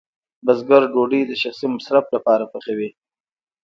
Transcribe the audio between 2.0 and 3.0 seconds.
لپاره پخوي.